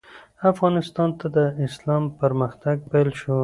افغانستان 0.51 1.09
ته 1.19 1.27
د 1.37 1.39
اسلام 1.65 2.03
پرمختګ 2.21 2.75
پیل 2.91 3.09
شو. 3.19 3.37